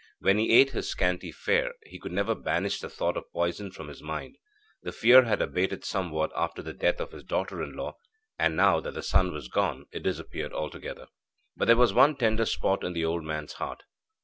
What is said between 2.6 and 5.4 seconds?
the thought of poison from his mind. This fear